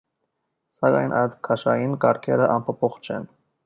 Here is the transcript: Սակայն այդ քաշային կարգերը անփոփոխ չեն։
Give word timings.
Սակայն 0.77 1.13
այդ 1.19 1.37
քաշային 1.49 1.95
կարգերը 2.07 2.53
անփոփոխ 2.59 3.03
չեն։ 3.09 3.35